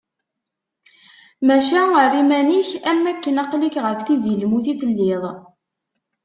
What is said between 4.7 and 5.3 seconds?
i telliḍ.